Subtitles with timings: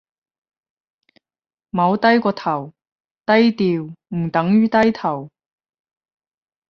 [1.69, 2.73] 冇低過頭，
[3.23, 5.29] 低調唔等於低頭